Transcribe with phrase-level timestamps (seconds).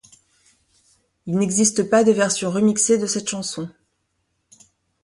[1.27, 3.69] Il n'existe pas de version remixée de cette chanson.